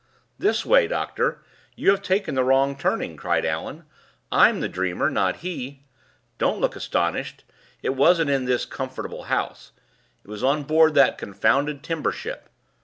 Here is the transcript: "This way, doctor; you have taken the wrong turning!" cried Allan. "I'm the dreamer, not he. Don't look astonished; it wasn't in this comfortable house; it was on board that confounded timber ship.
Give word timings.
"This 0.39 0.65
way, 0.65 0.87
doctor; 0.87 1.43
you 1.75 1.91
have 1.91 2.01
taken 2.01 2.33
the 2.33 2.43
wrong 2.43 2.75
turning!" 2.75 3.15
cried 3.17 3.45
Allan. 3.45 3.83
"I'm 4.31 4.59
the 4.59 4.67
dreamer, 4.67 5.11
not 5.11 5.35
he. 5.45 5.83
Don't 6.39 6.59
look 6.59 6.75
astonished; 6.75 7.43
it 7.83 7.93
wasn't 7.95 8.31
in 8.31 8.45
this 8.45 8.65
comfortable 8.65 9.25
house; 9.25 9.73
it 10.23 10.27
was 10.27 10.43
on 10.43 10.63
board 10.63 10.95
that 10.95 11.19
confounded 11.19 11.83
timber 11.83 12.11
ship. 12.11 12.49